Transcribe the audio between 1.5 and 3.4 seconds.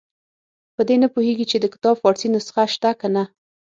چې د کتاب فارسي نسخه شته که نه.